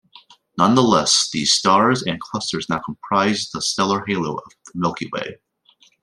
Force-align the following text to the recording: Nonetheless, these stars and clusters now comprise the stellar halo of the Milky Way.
Nonetheless, 0.57 1.29
these 1.31 1.53
stars 1.53 2.01
and 2.01 2.19
clusters 2.19 2.67
now 2.67 2.79
comprise 2.79 3.51
the 3.51 3.61
stellar 3.61 4.03
halo 4.07 4.33
of 4.33 4.51
the 4.65 4.71
Milky 4.73 5.07
Way. 5.13 5.35